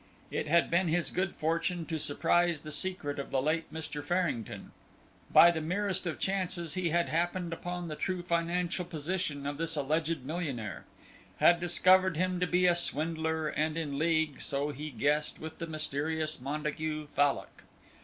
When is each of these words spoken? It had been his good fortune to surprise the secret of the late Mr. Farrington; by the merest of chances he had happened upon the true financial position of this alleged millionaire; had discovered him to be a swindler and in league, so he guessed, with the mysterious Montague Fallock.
It 0.31 0.47
had 0.47 0.71
been 0.71 0.87
his 0.87 1.11
good 1.11 1.35
fortune 1.35 1.85
to 1.85 1.99
surprise 1.99 2.61
the 2.61 2.71
secret 2.71 3.19
of 3.19 3.29
the 3.29 3.39
late 3.39 3.71
Mr. 3.71 4.03
Farrington; 4.03 4.71
by 5.31 5.51
the 5.51 5.61
merest 5.61 6.07
of 6.07 6.17
chances 6.17 6.73
he 6.73 6.89
had 6.89 7.09
happened 7.09 7.53
upon 7.53 7.87
the 7.87 7.95
true 7.95 8.23
financial 8.23 8.83
position 8.83 9.45
of 9.45 9.59
this 9.59 9.75
alleged 9.75 10.23
millionaire; 10.25 10.85
had 11.37 11.59
discovered 11.59 12.17
him 12.17 12.39
to 12.39 12.47
be 12.47 12.65
a 12.65 12.73
swindler 12.73 13.49
and 13.49 13.77
in 13.77 13.99
league, 13.99 14.41
so 14.41 14.69
he 14.69 14.89
guessed, 14.89 15.37
with 15.39 15.59
the 15.59 15.67
mysterious 15.67 16.41
Montague 16.41 17.05
Fallock. 17.15 17.61